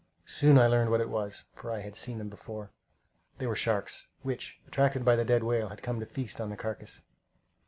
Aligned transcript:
Soon 0.25 0.57
I 0.57 0.65
learned 0.65 0.89
what 0.89 0.99
it 0.99 1.11
was, 1.11 1.45
for 1.53 1.71
I 1.71 1.81
had 1.81 1.95
seen 1.95 2.17
them 2.17 2.27
before. 2.29 2.71
They 3.37 3.45
were 3.45 3.55
sharks, 3.55 4.07
which, 4.23 4.59
attracted 4.65 5.05
by 5.05 5.15
the 5.15 5.23
dead 5.23 5.43
whale, 5.43 5.69
had 5.69 5.83
come 5.83 5.99
to 5.99 6.07
feast 6.07 6.41
on 6.41 6.49
the 6.49 6.57
carcass. 6.57 7.01